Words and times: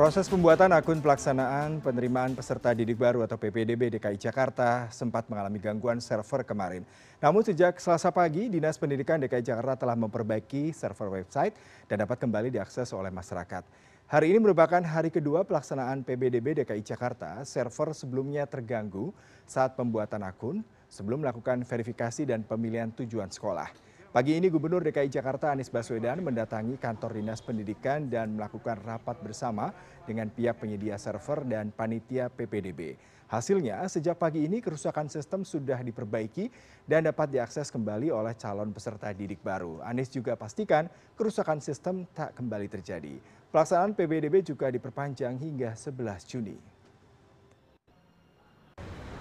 Proses 0.00 0.32
pembuatan 0.32 0.72
akun 0.72 0.96
pelaksanaan 1.04 1.84
penerimaan 1.84 2.32
peserta 2.32 2.72
didik 2.72 2.96
baru 2.96 3.20
atau 3.20 3.36
PPDB 3.36 3.92
DKI 3.92 4.16
Jakarta 4.16 4.88
sempat 4.88 5.28
mengalami 5.28 5.60
gangguan 5.60 6.00
server 6.00 6.40
kemarin. 6.40 6.88
Namun 7.20 7.44
sejak 7.44 7.76
selasa 7.76 8.08
pagi, 8.08 8.48
Dinas 8.48 8.80
Pendidikan 8.80 9.20
DKI 9.20 9.44
Jakarta 9.44 9.84
telah 9.84 10.00
memperbaiki 10.00 10.72
server 10.72 11.20
website 11.20 11.52
dan 11.84 12.00
dapat 12.00 12.16
kembali 12.16 12.48
diakses 12.48 12.88
oleh 12.96 13.12
masyarakat. 13.12 13.60
Hari 14.08 14.32
ini 14.32 14.40
merupakan 14.40 14.80
hari 14.80 15.12
kedua 15.12 15.44
pelaksanaan 15.44 16.00
PBDB 16.00 16.64
DKI 16.64 16.80
Jakarta. 16.80 17.44
Server 17.44 17.92
sebelumnya 17.92 18.48
terganggu 18.48 19.12
saat 19.44 19.76
pembuatan 19.76 20.24
akun 20.24 20.64
sebelum 20.88 21.28
melakukan 21.28 21.60
verifikasi 21.68 22.24
dan 22.24 22.40
pemilihan 22.40 22.88
tujuan 22.96 23.28
sekolah. 23.28 23.68
Pagi 24.10 24.34
ini 24.34 24.50
Gubernur 24.50 24.82
DKI 24.82 25.06
Jakarta 25.06 25.54
Anies 25.54 25.70
Baswedan 25.70 26.18
mendatangi 26.26 26.82
kantor 26.82 27.14
Dinas 27.22 27.38
Pendidikan 27.46 28.10
dan 28.10 28.34
melakukan 28.34 28.82
rapat 28.82 29.14
bersama 29.22 29.70
dengan 30.02 30.26
pihak 30.26 30.58
penyedia 30.58 30.98
server 30.98 31.46
dan 31.46 31.70
panitia 31.70 32.26
PPDB. 32.26 32.98
Hasilnya, 33.30 33.78
sejak 33.86 34.18
pagi 34.18 34.42
ini 34.42 34.58
kerusakan 34.58 35.06
sistem 35.06 35.46
sudah 35.46 35.78
diperbaiki 35.78 36.50
dan 36.90 37.06
dapat 37.06 37.30
diakses 37.30 37.70
kembali 37.70 38.10
oleh 38.10 38.34
calon 38.34 38.74
peserta 38.74 39.14
didik 39.14 39.46
baru. 39.46 39.78
Anies 39.86 40.10
juga 40.10 40.34
pastikan 40.34 40.90
kerusakan 41.14 41.62
sistem 41.62 42.02
tak 42.10 42.34
kembali 42.34 42.66
terjadi. 42.66 43.14
Pelaksanaan 43.54 43.94
PPDB 43.94 44.42
juga 44.42 44.74
diperpanjang 44.74 45.38
hingga 45.38 45.78
11 45.78 46.26
Juni. 46.26 46.58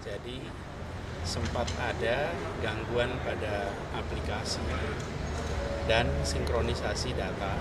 Jadi 0.01 0.68
sempat 1.23 1.67
ada 1.79 2.31
gangguan 2.63 3.11
pada 3.23 3.71
aplikasi 3.95 4.63
dan 5.89 6.05
sinkronisasi 6.21 7.17
data. 7.17 7.57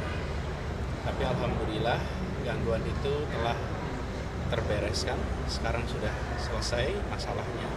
Tapi 1.08 1.22
alhamdulillah 1.24 2.00
gangguan 2.44 2.84
itu 2.84 3.14
telah 3.32 3.56
terbereskan. 4.52 5.16
Sekarang 5.48 5.84
sudah 5.88 6.12
selesai 6.40 6.92
masalahnya 7.08 7.68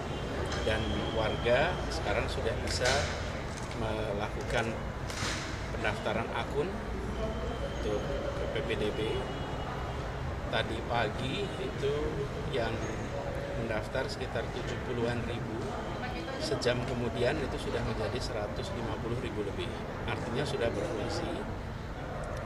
dan 0.67 0.81
warga 1.17 1.73
sekarang 1.89 2.27
sudah 2.29 2.53
bisa 2.67 2.89
melakukan 3.81 4.75
pendaftaran 5.73 6.29
akun 6.37 6.69
untuk 7.81 8.01
PPDB. 8.53 9.17
Tadi 10.51 10.77
pagi 10.91 11.47
itu 11.47 11.95
yang 12.51 12.75
mendaftar 13.59 14.07
sekitar 14.07 14.45
70-an 14.55 15.19
ribu. 15.27 15.57
Sejam 16.41 16.79
kemudian 16.87 17.37
itu 17.37 17.57
sudah 17.59 17.81
menjadi 17.85 18.17
150 18.17 19.25
ribu 19.25 19.41
lebih. 19.45 19.69
Artinya 20.07 20.43
sudah 20.47 20.71
berfungsi 20.71 21.27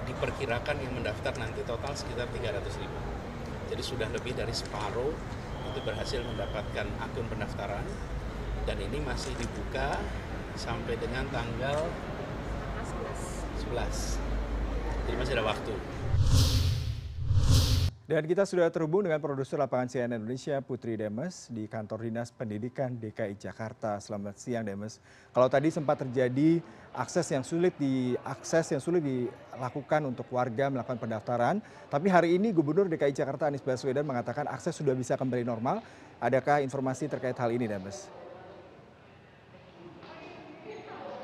diperkirakan 0.06 0.78
yang 0.82 0.94
mendaftar 0.98 1.34
nanti 1.38 1.62
total 1.66 1.94
sekitar 1.94 2.30
300 2.30 2.82
ribu. 2.82 3.00
Jadi 3.70 3.84
sudah 3.84 4.08
lebih 4.12 4.38
dari 4.38 4.54
separuh 4.54 5.14
itu 5.72 5.80
berhasil 5.82 6.22
mendapatkan 6.22 6.88
akun 7.02 7.28
pendaftaran. 7.30 7.86
Dan 8.66 8.82
ini 8.82 8.98
masih 9.02 9.34
dibuka 9.38 10.02
sampai 10.58 10.98
dengan 10.98 11.30
tanggal 11.30 11.86
11 13.62 14.26
jadi 15.06 15.16
masih 15.22 15.34
ada 15.38 15.46
waktu 15.46 15.74
dan 18.06 18.22
kita 18.30 18.46
sudah 18.46 18.70
terhubung 18.70 19.02
dengan 19.02 19.18
produser 19.18 19.58
lapangan 19.58 19.90
CNN 19.90 20.22
Indonesia 20.22 20.62
Putri 20.62 20.94
Demes 20.94 21.50
di 21.50 21.66
kantor 21.66 22.06
Dinas 22.06 22.30
Pendidikan 22.30 22.94
DKI 23.02 23.34
Jakarta. 23.34 23.98
Selamat 23.98 24.38
siang 24.38 24.62
Demes. 24.62 25.02
Kalau 25.34 25.50
tadi 25.50 25.74
sempat 25.74 26.06
terjadi 26.06 26.62
akses 26.94 27.26
yang 27.34 27.42
sulit 27.42 27.74
diakses 27.82 28.78
yang 28.78 28.82
sulit 28.82 29.02
dilakukan 29.02 30.06
untuk 30.06 30.30
warga 30.30 30.70
melakukan 30.70 31.02
pendaftaran, 31.02 31.58
tapi 31.90 32.06
hari 32.14 32.38
ini 32.38 32.54
Gubernur 32.54 32.86
DKI 32.86 33.10
Jakarta 33.10 33.50
Anies 33.50 33.66
Baswedan 33.66 34.06
mengatakan 34.06 34.46
akses 34.54 34.78
sudah 34.78 34.94
bisa 34.94 35.18
kembali 35.18 35.42
normal. 35.42 35.82
Adakah 36.22 36.62
informasi 36.62 37.10
terkait 37.10 37.34
hal 37.42 37.50
ini 37.50 37.66
Demes? 37.66 38.06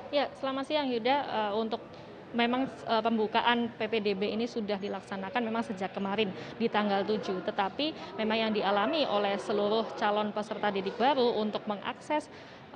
Ya, 0.10 0.34
selamat 0.42 0.66
siang 0.66 0.90
Yuda. 0.90 1.18
Uh, 1.30 1.52
untuk 1.62 1.80
memang 2.32 2.68
uh, 2.88 3.04
pembukaan 3.04 3.72
PPDB 3.76 4.36
ini 4.36 4.48
sudah 4.48 4.80
dilaksanakan 4.80 5.42
memang 5.44 5.64
sejak 5.64 5.92
kemarin 5.96 6.32
di 6.56 6.68
tanggal 6.72 7.04
7. 7.04 7.44
Tetapi 7.44 8.18
memang 8.20 8.38
yang 8.50 8.52
dialami 8.52 9.04
oleh 9.08 9.36
seluruh 9.40 9.96
calon 10.00 10.32
peserta 10.32 10.72
didik 10.72 10.96
baru 10.96 11.40
untuk 11.40 11.64
mengakses 11.68 12.32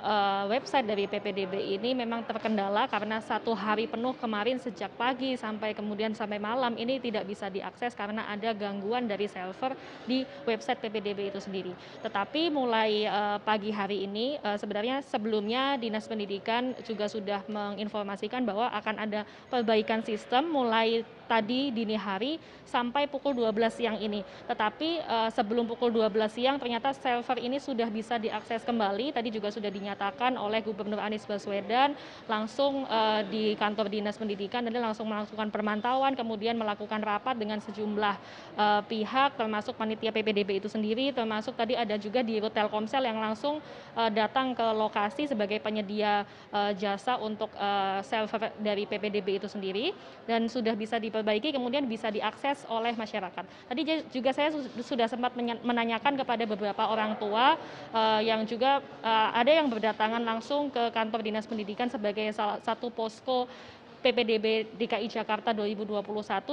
uh, 0.05 0.45
website 0.47 0.85
dari 0.85 1.09
PPDB 1.09 1.75
ini 1.75 1.97
memang 1.97 2.21
terkendala 2.23 2.85
karena 2.85 3.17
satu 3.19 3.57
hari 3.57 3.89
penuh 3.89 4.13
kemarin 4.15 4.61
sejak 4.61 4.93
pagi 4.93 5.33
sampai 5.35 5.73
kemudian 5.73 6.13
sampai 6.13 6.37
malam 6.37 6.77
ini 6.77 7.01
tidak 7.01 7.25
bisa 7.25 7.49
diakses 7.49 7.97
karena 7.97 8.29
ada 8.29 8.53
gangguan 8.53 9.09
dari 9.09 9.25
server 9.25 9.73
di 10.05 10.23
website 10.45 10.79
PPDB 10.79 11.33
itu 11.33 11.41
sendiri. 11.41 11.73
Tetapi 12.05 12.53
mulai 12.53 13.09
uh, 13.09 13.41
pagi 13.41 13.73
hari 13.73 14.05
ini 14.05 14.37
uh, 14.45 14.55
sebenarnya 14.55 15.01
sebelumnya 15.01 15.75
Dinas 15.81 16.05
Pendidikan 16.05 16.77
juga 16.85 17.09
sudah 17.09 17.41
menginformasikan 17.49 18.45
bahwa 18.45 18.69
akan 18.69 18.95
ada 19.01 19.25
perbaikan 19.49 20.05
sistem 20.05 20.53
mulai 20.53 21.01
tadi 21.25 21.73
dini 21.73 21.97
hari 21.97 22.37
sampai 22.69 23.09
pukul 23.09 23.33
12 23.33 23.49
siang 23.73 23.97
ini. 23.97 24.21
Tetapi 24.45 25.01
sebelum 25.33 25.65
pukul 25.65 25.89
12 25.89 26.13
siang 26.29 26.61
ternyata 26.61 26.93
server 26.93 27.41
ini 27.41 27.57
sudah 27.57 27.89
bisa 27.89 28.21
diakses 28.21 28.61
kembali. 28.61 29.09
Tadi 29.09 29.33
juga 29.33 29.49
sudah 29.49 29.73
dinyatakan 29.73 29.94
oleh 30.37 30.61
Gubernur 30.61 31.01
Anies 31.01 31.25
Baswedan 31.25 31.97
langsung 32.29 32.85
uh, 32.85 33.25
di 33.25 33.57
kantor 33.57 33.89
Dinas 33.89 34.21
Pendidikan 34.21 34.61
dan 34.61 34.77
langsung 34.77 35.09
melakukan 35.09 35.49
permantauan 35.49 36.13
kemudian 36.13 36.53
melakukan 36.53 37.01
rapat 37.01 37.33
dengan 37.33 37.57
sejumlah 37.57 38.15
uh, 38.53 38.81
pihak 38.85 39.33
termasuk 39.33 39.73
panitia 39.73 40.13
PPDB 40.13 40.61
itu 40.61 40.69
sendiri 40.69 41.09
termasuk 41.09 41.57
tadi 41.57 41.73
ada 41.73 41.97
juga 41.97 42.21
di 42.21 42.37
Telkomsel 42.37 43.09
yang 43.09 43.17
langsung 43.17 43.57
uh, 43.97 44.11
datang 44.13 44.53
ke 44.53 44.65
lokasi 44.77 45.25
sebagai 45.25 45.57
penyedia 45.57 46.29
uh, 46.53 46.69
jasa 46.77 47.17
untuk 47.17 47.49
uh, 47.57 48.05
server 48.05 48.53
dari 48.61 48.85
PPDB 48.85 49.41
itu 49.41 49.49
sendiri 49.49 49.89
dan 50.29 50.45
sudah 50.45 50.77
bisa 50.77 51.01
di 51.01 51.15
diperbaiki 51.15 51.55
kemudian 51.55 51.87
bisa 51.87 52.11
diakses 52.11 52.67
oleh 52.67 52.91
masyarakat. 52.91 53.47
Tadi 53.71 53.81
juga 54.11 54.35
saya 54.35 54.51
sudah 54.83 55.07
sempat 55.07 55.31
menanyakan 55.39 56.19
kepada 56.19 56.43
beberapa 56.43 56.83
orang 56.91 57.15
tua 57.15 57.55
uh, 57.95 58.19
yang 58.19 58.43
juga 58.43 58.83
uh, 58.99 59.29
ada 59.31 59.55
yang 59.55 59.71
berdatangan 59.75 60.23
langsung 60.23 60.71
ke 60.71 60.87
kantor 60.95 61.19
Dinas 61.19 61.43
Pendidikan 61.43 61.91
sebagai 61.91 62.31
salah 62.31 62.63
satu 62.63 62.87
posko 62.87 63.51
PPDB 63.99 64.71
DKI 64.79 65.11
Jakarta 65.11 65.51
2021 65.51 65.99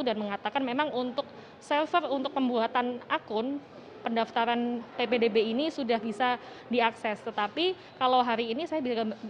dan 0.03 0.17
mengatakan 0.19 0.65
memang 0.65 0.91
untuk 0.91 1.29
server 1.63 2.11
untuk 2.11 2.35
pembuatan 2.35 2.99
akun 3.07 3.63
pendaftaran 4.03 4.83
PPDB 4.99 5.55
ini 5.55 5.71
sudah 5.71 5.97
bisa 6.03 6.37
diakses. 6.67 7.23
Tetapi 7.23 7.79
kalau 7.97 8.21
hari 8.21 8.51
ini 8.53 8.67
saya 8.67 8.83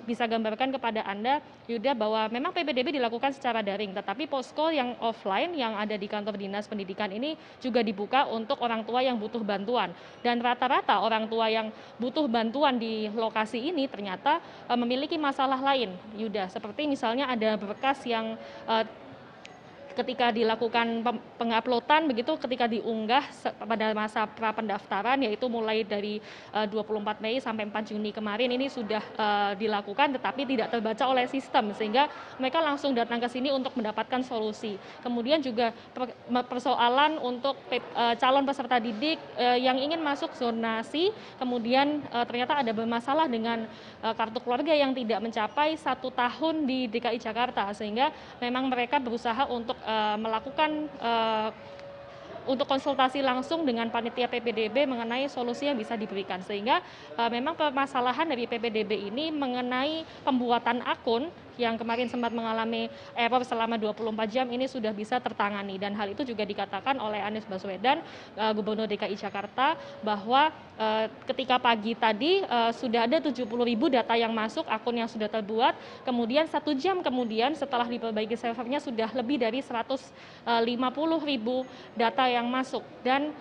bisa 0.08 0.24
gambarkan 0.24 0.72
kepada 0.72 1.04
Anda, 1.04 1.44
Yuda, 1.68 1.92
bahwa 1.92 2.26
memang 2.32 2.50
PPDB 2.50 2.96
dilakukan 2.96 3.36
secara 3.36 3.60
daring, 3.60 3.92
tetapi 3.92 4.26
posko 4.26 4.72
yang 4.72 4.96
offline 4.98 5.52
yang 5.52 5.76
ada 5.76 5.94
di 5.94 6.08
kantor 6.08 6.40
dinas 6.40 6.66
pendidikan 6.66 7.12
ini 7.12 7.36
juga 7.60 7.84
dibuka 7.84 8.26
untuk 8.32 8.58
orang 8.64 8.82
tua 8.82 9.04
yang 9.04 9.20
butuh 9.20 9.44
bantuan. 9.44 9.92
Dan 10.24 10.40
rata-rata 10.40 11.04
orang 11.04 11.28
tua 11.28 11.52
yang 11.52 11.68
butuh 12.00 12.24
bantuan 12.26 12.80
di 12.80 13.12
lokasi 13.12 13.70
ini 13.70 13.86
ternyata 13.86 14.40
uh, 14.66 14.78
memiliki 14.80 15.20
masalah 15.20 15.60
lain, 15.60 15.92
Yuda. 16.16 16.48
Seperti 16.48 16.88
misalnya 16.88 17.28
ada 17.28 17.54
berkas 17.60 18.00
yang 18.08 18.34
uh, 18.64 18.84
ketika 19.92 20.32
dilakukan 20.32 21.04
penguploadan 21.36 22.08
begitu 22.08 22.34
ketika 22.40 22.66
diunggah 22.66 23.24
pada 23.62 23.92
masa 23.92 24.24
pra 24.24 24.50
pendaftaran 24.52 25.20
yaitu 25.20 25.46
mulai 25.46 25.84
dari 25.84 26.18
24 26.52 26.72
eh, 26.72 27.16
Mei 27.20 27.36
sampai 27.38 27.68
4 27.68 27.92
Juni 27.92 28.10
kemarin 28.10 28.50
ini 28.52 28.66
sudah 28.66 29.02
uh, 29.16 29.52
dilakukan 29.56 30.16
tetapi 30.16 30.48
tidak 30.48 30.72
terbaca 30.72 31.04
oleh 31.06 31.28
sistem 31.28 31.70
sehingga 31.76 32.08
mereka 32.40 32.58
langsung 32.64 32.96
datang 32.96 33.20
ke 33.20 33.28
sini 33.28 33.52
untuk 33.52 33.76
mendapatkan 33.76 34.24
solusi. 34.24 34.80
Kemudian 35.04 35.44
juga 35.44 35.70
persoalan 36.48 37.20
untuk 37.20 37.56
uh, 37.70 38.14
calon 38.16 38.44
peserta 38.48 38.76
didik 38.82 39.18
yang 39.38 39.76
ingin 39.76 40.00
masuk 40.00 40.32
zonasi 40.36 41.10
kemudian 41.36 42.04
ternyata 42.28 42.62
ada 42.62 42.72
bermasalah 42.72 43.26
dengan 43.26 43.64
kartu 44.14 44.38
keluarga 44.40 44.72
yang 44.72 44.94
tidak 44.94 45.20
mencapai 45.20 45.74
satu 45.76 46.08
tahun 46.14 46.64
di 46.64 46.88
DKI 46.88 47.18
Jakarta 47.18 47.68
sehingga 47.74 48.10
memang 48.38 48.68
mereka 48.68 49.02
berusaha 49.02 49.48
untuk 49.50 49.76
melakukan 50.16 50.88
uh, 51.02 51.50
untuk 52.42 52.66
konsultasi 52.66 53.22
langsung 53.22 53.62
dengan 53.62 53.86
panitia 53.86 54.26
PPDB 54.26 54.86
mengenai 54.86 55.30
solusi 55.30 55.70
yang 55.70 55.78
bisa 55.78 55.94
diberikan. 55.94 56.42
Sehingga 56.42 56.82
uh, 57.14 57.30
memang 57.30 57.54
permasalahan 57.54 58.26
dari 58.26 58.50
PPDB 58.50 59.10
ini 59.14 59.30
mengenai 59.30 60.02
pembuatan 60.26 60.82
akun 60.82 61.30
yang 61.60 61.76
kemarin 61.76 62.08
sempat 62.08 62.32
mengalami 62.32 62.88
error 63.16 63.42
selama 63.44 63.76
24 63.76 64.32
jam 64.32 64.46
ini 64.48 64.64
sudah 64.68 64.92
bisa 64.94 65.18
tertangani. 65.20 65.76
Dan 65.76 65.92
hal 65.96 66.12
itu 66.12 66.24
juga 66.24 66.46
dikatakan 66.46 66.96
oleh 67.00 67.20
Anies 67.20 67.44
Baswedan 67.44 68.00
uh, 68.36 68.52
Gubernur 68.56 68.88
DKI 68.88 69.16
Jakarta 69.16 69.76
bahwa 70.00 70.52
uh, 70.76 71.06
ketika 71.28 71.60
pagi 71.60 71.92
tadi 71.96 72.42
uh, 72.46 72.72
sudah 72.72 73.04
ada 73.04 73.18
70 73.20 73.44
ribu 73.48 73.88
data 73.92 74.16
yang 74.16 74.32
masuk 74.32 74.64
akun 74.68 74.96
yang 74.96 75.10
sudah 75.10 75.28
terbuat. 75.28 75.76
Kemudian 76.06 76.48
satu 76.48 76.72
jam 76.76 77.00
kemudian 77.04 77.52
setelah 77.56 77.84
diperbaiki 77.88 78.36
servernya 78.36 78.80
sudah 78.80 79.10
lebih 79.12 79.40
dari 79.40 79.60
150 79.60 80.08
ribu 81.22 81.64
data 81.96 82.24
yang 82.28 82.48
masuk. 82.48 82.84
Dan 83.02 83.34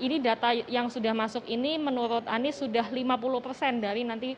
ini 0.00 0.20
data 0.20 0.52
yang 0.52 0.88
sudah 0.88 1.12
masuk 1.16 1.44
ini 1.48 1.76
menurut 1.80 2.24
Anies 2.28 2.60
sudah 2.60 2.84
50 2.88 3.44
persen 3.44 3.80
dari 3.80 4.04
nanti 4.04 4.36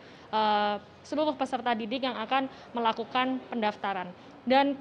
seluruh 1.06 1.38
peserta 1.38 1.70
didik 1.72 2.02
yang 2.02 2.18
akan 2.18 2.50
melakukan 2.74 3.38
pendaftaran. 3.46 4.10
Dan 4.42 4.74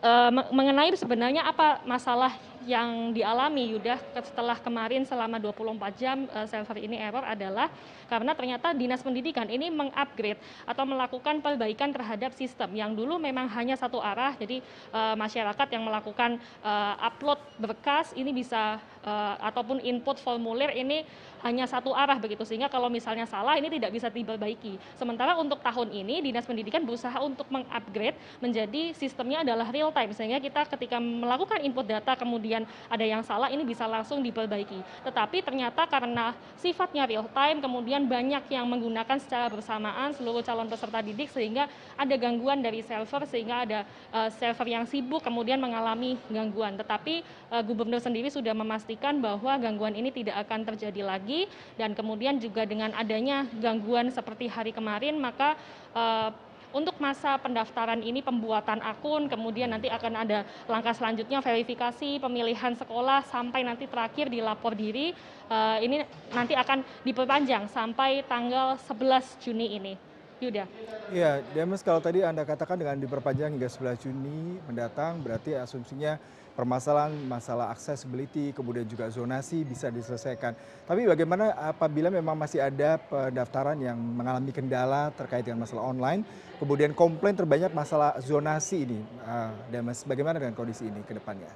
uh, 0.00 0.32
mengenai 0.32 0.96
sebenarnya 0.96 1.44
apa 1.44 1.84
masalah 1.84 2.32
yang 2.68 3.16
dialami 3.16 3.72
Yuda 3.72 3.96
setelah 4.20 4.60
kemarin 4.60 5.08
selama 5.08 5.40
24 5.40 6.00
jam 6.00 6.28
uh, 6.28 6.44
server 6.44 6.76
ini 6.76 7.00
error 7.00 7.24
adalah 7.24 7.72
karena 8.10 8.34
ternyata 8.34 8.74
dinas 8.74 9.00
pendidikan 9.00 9.46
ini 9.46 9.70
mengupgrade 9.70 10.40
atau 10.66 10.84
melakukan 10.84 11.38
perbaikan 11.38 11.94
terhadap 11.94 12.34
sistem 12.34 12.74
yang 12.74 12.90
dulu 12.92 13.22
memang 13.22 13.46
hanya 13.54 13.78
satu 13.78 14.02
arah. 14.02 14.34
Jadi 14.34 14.60
uh, 14.90 15.14
masyarakat 15.14 15.68
yang 15.70 15.86
melakukan 15.86 16.36
uh, 16.60 16.94
upload 17.06 17.38
berkas 17.56 18.10
ini 18.18 18.34
bisa 18.34 18.82
uh, 19.06 19.34
ataupun 19.46 19.78
input 19.86 20.18
formulir 20.18 20.74
ini 20.74 21.06
hanya 21.46 21.64
satu 21.70 21.94
arah 21.96 22.18
begitu. 22.20 22.42
Sehingga 22.42 22.66
kalau 22.66 22.90
misalnya 22.90 23.24
salah 23.30 23.54
ini 23.56 23.70
tidak 23.70 23.94
bisa 23.94 24.10
diperbaiki. 24.10 24.74
Sementara 24.98 25.38
untuk 25.38 25.62
tahun 25.62 25.94
ini 25.94 26.20
Dinas 26.20 26.44
Pendidikan 26.44 26.82
berusaha 26.82 27.16
untuk 27.22 27.46
mengupgrade 27.48 28.18
menjadi 28.42 28.90
sistemnya 28.98 29.46
adalah 29.46 29.70
real 29.70 29.94
time. 29.94 30.10
Sehingga 30.10 30.42
kita 30.42 30.66
ketika 30.66 30.98
melakukan 30.98 31.62
input 31.62 31.86
data 31.86 32.18
kemudian 32.18 32.49
ada 32.90 33.04
yang 33.04 33.22
salah 33.22 33.52
ini 33.52 33.62
bisa 33.62 33.86
langsung 33.86 34.18
diperbaiki. 34.24 34.82
Tetapi 35.06 35.44
ternyata 35.44 35.86
karena 35.86 36.34
sifatnya 36.58 37.06
real 37.06 37.26
time 37.30 37.62
kemudian 37.62 38.10
banyak 38.10 38.50
yang 38.50 38.66
menggunakan 38.66 39.18
secara 39.22 39.46
bersamaan 39.46 40.10
seluruh 40.16 40.42
calon 40.42 40.66
peserta 40.66 40.98
didik 41.04 41.30
sehingga 41.30 41.70
ada 41.94 42.14
gangguan 42.18 42.58
dari 42.58 42.82
server 42.82 43.22
sehingga 43.30 43.62
ada 43.62 43.80
uh, 44.10 44.28
server 44.34 44.66
yang 44.66 44.84
sibuk 44.88 45.22
kemudian 45.22 45.62
mengalami 45.62 46.18
gangguan. 46.26 46.74
Tetapi 46.74 47.22
uh, 47.54 47.62
gubernur 47.62 48.02
sendiri 48.02 48.32
sudah 48.32 48.52
memastikan 48.56 49.22
bahwa 49.22 49.54
gangguan 49.60 49.94
ini 49.94 50.10
tidak 50.10 50.42
akan 50.48 50.66
terjadi 50.74 51.06
lagi 51.06 51.46
dan 51.78 51.94
kemudian 51.94 52.40
juga 52.42 52.66
dengan 52.66 52.90
adanya 52.96 53.46
gangguan 53.60 54.10
seperti 54.10 54.50
hari 54.50 54.74
kemarin 54.74 55.20
maka 55.20 55.54
uh, 55.94 56.32
untuk 56.70 56.96
masa 57.02 57.34
pendaftaran 57.38 57.98
ini 58.02 58.22
pembuatan 58.22 58.78
akun, 58.82 59.26
kemudian 59.26 59.70
nanti 59.70 59.90
akan 59.90 60.26
ada 60.26 60.46
langkah 60.70 60.94
selanjutnya 60.94 61.42
verifikasi 61.42 62.22
pemilihan 62.22 62.74
sekolah 62.78 63.26
sampai 63.26 63.66
nanti 63.66 63.90
terakhir 63.90 64.30
di 64.30 64.38
lapor 64.38 64.78
diri. 64.78 65.10
Uh, 65.50 65.82
ini 65.82 66.06
nanti 66.30 66.54
akan 66.54 66.86
diperpanjang 67.02 67.66
sampai 67.66 68.22
tanggal 68.26 68.78
11 68.86 69.42
Juni 69.42 69.66
ini. 69.82 70.09
Yuda. 70.40 70.64
Iya, 71.12 71.44
Demes 71.52 71.84
kalau 71.84 72.00
tadi 72.00 72.24
Anda 72.24 72.48
katakan 72.48 72.80
dengan 72.80 72.96
diperpanjang 72.96 73.52
hingga 73.52 73.68
11 73.68 74.08
Juni 74.08 74.56
mendatang 74.64 75.20
berarti 75.20 75.52
asumsinya 75.52 76.16
permasalahan 76.56 77.12
masalah 77.28 77.68
accessibility 77.72 78.52
kemudian 78.56 78.88
juga 78.88 79.08
zonasi 79.12 79.60
bisa 79.62 79.92
diselesaikan. 79.92 80.56
Tapi 80.88 81.04
bagaimana 81.04 81.52
apabila 81.56 82.08
memang 82.08 82.36
masih 82.36 82.64
ada 82.64 82.96
pendaftaran 82.96 83.76
yang 83.80 83.96
mengalami 83.96 84.52
kendala 84.52 85.12
terkait 85.12 85.44
dengan 85.44 85.64
masalah 85.64 85.84
online, 85.84 86.24
kemudian 86.56 86.96
komplain 86.96 87.36
terbanyak 87.36 87.72
masalah 87.76 88.16
zonasi 88.24 88.88
ini, 88.88 89.00
uh, 89.24 89.52
Damas, 89.68 90.04
bagaimana 90.08 90.40
dengan 90.40 90.56
kondisi 90.56 90.88
ini 90.88 91.04
ke 91.04 91.16
depannya? 91.16 91.48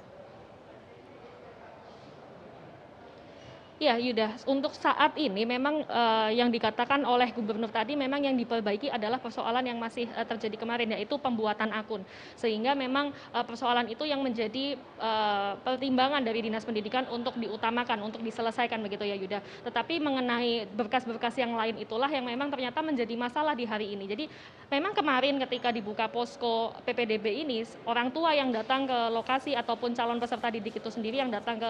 Ya 3.75 3.99
Yuda, 3.99 4.39
untuk 4.47 4.71
saat 4.71 5.19
ini 5.19 5.43
memang 5.43 5.83
uh, 5.91 6.31
yang 6.31 6.47
dikatakan 6.47 7.03
oleh 7.03 7.27
gubernur 7.35 7.67
tadi 7.67 7.99
memang 7.99 8.23
yang 8.23 8.31
diperbaiki 8.39 8.87
adalah 8.87 9.19
persoalan 9.19 9.67
yang 9.67 9.75
masih 9.75 10.07
uh, 10.15 10.23
terjadi 10.23 10.55
kemarin 10.55 10.95
yaitu 10.95 11.19
pembuatan 11.19 11.75
akun. 11.75 11.99
Sehingga 12.39 12.71
memang 12.71 13.11
uh, 13.35 13.43
persoalan 13.43 13.91
itu 13.91 14.07
yang 14.07 14.23
menjadi 14.23 14.79
uh, 14.95 15.59
pertimbangan 15.59 16.23
dari 16.23 16.47
Dinas 16.47 16.63
Pendidikan 16.63 17.03
untuk 17.11 17.35
diutamakan, 17.35 17.99
untuk 17.99 18.23
diselesaikan 18.23 18.79
begitu 18.79 19.03
ya 19.03 19.19
Yuda. 19.19 19.43
Tetapi 19.67 19.99
mengenai 19.99 20.71
berkas-berkas 20.71 21.35
yang 21.35 21.59
lain 21.59 21.75
itulah 21.75 22.07
yang 22.07 22.23
memang 22.23 22.47
ternyata 22.47 22.79
menjadi 22.79 23.11
masalah 23.19 23.59
di 23.59 23.67
hari 23.67 23.91
ini. 23.91 24.07
Jadi 24.07 24.31
memang 24.71 24.95
kemarin 24.95 25.35
ketika 25.43 25.75
dibuka 25.75 26.07
posko 26.07 26.71
PPDB 26.87 27.43
ini, 27.43 27.67
orang 27.83 28.07
tua 28.15 28.31
yang 28.31 28.55
datang 28.55 28.87
ke 28.87 28.99
lokasi 29.11 29.51
ataupun 29.51 29.91
calon 29.91 30.15
peserta 30.15 30.47
didik 30.47 30.79
itu 30.79 30.87
sendiri 30.87 31.19
yang 31.19 31.27
datang 31.27 31.59
ke 31.59 31.69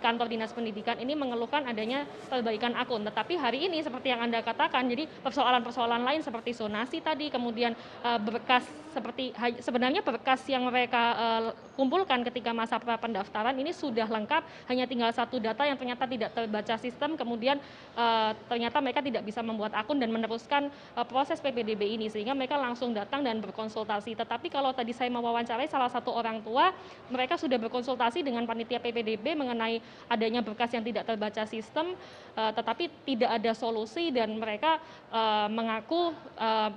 kantor 0.00 0.32
Dinas 0.32 0.48
Pendidikan 0.56 0.96
ini 0.96 1.12
mengeluhkan 1.34 1.66
adanya 1.66 2.06
perbaikan 2.30 2.78
akun. 2.78 3.02
Tetapi 3.02 3.34
hari 3.34 3.66
ini 3.66 3.82
seperti 3.82 4.14
yang 4.14 4.22
Anda 4.22 4.38
katakan, 4.38 4.86
jadi 4.86 5.10
persoalan-persoalan 5.26 6.06
lain 6.06 6.22
seperti 6.22 6.54
sonasi 6.54 7.02
tadi, 7.02 7.26
kemudian 7.26 7.74
uh, 8.06 8.22
berkas 8.22 8.62
seperti 8.94 9.34
sebenarnya 9.58 10.06
berkas 10.06 10.46
yang 10.46 10.70
mereka 10.70 11.02
uh, 11.18 11.42
kumpulkan 11.74 12.22
ketika 12.22 12.54
masa 12.54 12.78
pendaftaran 12.78 13.58
ini 13.58 13.74
sudah 13.74 14.06
lengkap, 14.06 14.70
hanya 14.70 14.86
tinggal 14.86 15.10
satu 15.10 15.42
data 15.42 15.66
yang 15.66 15.74
ternyata 15.74 16.06
tidak 16.06 16.30
terbaca 16.30 16.78
sistem, 16.78 17.18
kemudian 17.18 17.58
uh, 17.98 18.30
ternyata 18.46 18.78
mereka 18.78 19.02
tidak 19.02 19.26
bisa 19.26 19.42
membuat 19.42 19.74
akun 19.74 19.98
dan 19.98 20.14
meneruskan 20.14 20.70
proses 21.10 21.42
PPDB 21.42 21.98
ini 21.98 22.06
sehingga 22.06 22.30
mereka 22.30 22.54
langsung 22.54 22.94
datang 22.94 23.26
dan 23.26 23.42
berkonsultasi. 23.42 24.14
Tetapi 24.14 24.46
kalau 24.46 24.70
tadi 24.70 24.94
saya 24.94 25.10
mewawancarai 25.10 25.66
salah 25.66 25.90
satu 25.90 26.14
orang 26.14 26.38
tua, 26.46 26.70
mereka 27.10 27.34
sudah 27.34 27.58
berkonsultasi 27.58 28.22
dengan 28.22 28.46
panitia 28.46 28.78
PPDB 28.78 29.34
mengenai 29.34 29.82
adanya 30.06 30.38
berkas 30.44 30.70
yang 30.70 30.84
tidak 30.86 31.08
terbaca 31.08 31.23
membaca 31.24 31.48
sistem, 31.48 31.96
uh, 32.36 32.52
tetapi 32.52 32.92
tidak 33.08 33.40
ada 33.40 33.56
solusi 33.56 34.12
dan 34.12 34.36
mereka 34.36 34.76
uh, 35.08 35.48
mengaku 35.48 36.12
uh, 36.36 36.68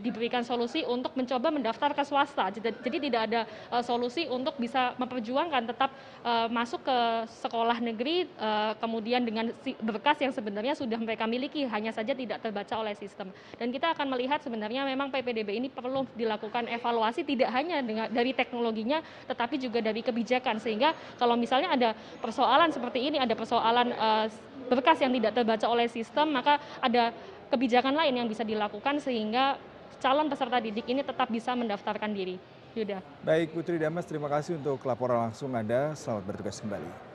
diberikan 0.00 0.44
solusi 0.44 0.84
untuk 0.84 1.12
mencoba 1.16 1.48
mendaftar 1.48 1.92
ke 1.96 2.02
swasta. 2.04 2.52
Jadi 2.52 2.96
tidak 3.08 3.20
ada 3.32 3.40
uh, 3.72 3.80
solusi 3.80 4.28
untuk 4.28 4.56
bisa 4.60 4.92
memperjuangkan 5.00 5.72
tetap 5.72 5.90
uh, 6.24 6.48
masuk 6.52 6.84
ke 6.84 6.98
sekolah 7.44 7.80
negeri 7.80 8.28
uh, 8.36 8.76
kemudian 8.80 9.24
dengan 9.24 9.52
berkas 9.80 10.20
yang 10.20 10.32
sebenarnya 10.32 10.76
sudah 10.76 11.00
mereka 11.00 11.24
miliki 11.24 11.64
hanya 11.64 11.92
saja 11.92 12.12
tidak 12.12 12.40
terbaca 12.44 12.74
oleh 12.76 12.92
sistem. 12.96 13.32
Dan 13.56 13.72
kita 13.72 13.96
akan 13.96 14.12
melihat 14.12 14.40
sebenarnya 14.44 14.84
memang 14.84 15.08
PPDB 15.08 15.56
ini 15.56 15.68
perlu 15.72 16.04
dilakukan 16.14 16.68
evaluasi 16.68 17.24
tidak 17.24 17.50
hanya 17.52 17.80
dengan, 17.80 18.06
dari 18.12 18.36
teknologinya 18.36 19.00
tetapi 19.26 19.56
juga 19.56 19.80
dari 19.80 20.00
kebijakan 20.04 20.60
sehingga 20.60 20.92
kalau 21.16 21.34
misalnya 21.34 21.72
ada 21.72 21.90
persoalan 22.20 22.70
seperti 22.70 23.08
ini 23.08 23.16
ada 23.20 23.32
persoalan 23.32 23.92
uh, 23.96 24.26
berkas 24.66 24.98
yang 25.00 25.14
tidak 25.14 25.32
terbaca 25.36 25.66
oleh 25.70 25.86
sistem 25.86 26.34
maka 26.34 26.58
ada 26.82 27.14
kebijakan 27.50 27.94
lain 27.94 28.14
yang 28.24 28.28
bisa 28.28 28.42
dilakukan 28.42 28.98
sehingga 28.98 29.60
calon 30.02 30.28
peserta 30.28 30.58
didik 30.60 30.86
ini 30.86 31.02
tetap 31.02 31.30
bisa 31.30 31.54
mendaftarkan 31.54 32.12
diri. 32.12 32.36
Yuda. 32.76 33.00
Baik 33.24 33.56
Putri 33.56 33.80
Damas, 33.80 34.04
terima 34.04 34.28
kasih 34.28 34.60
untuk 34.60 34.84
laporan 34.84 35.32
langsung 35.32 35.48
Anda. 35.56 35.96
Selamat 35.96 36.28
bertugas 36.28 36.60
kembali. 36.60 37.05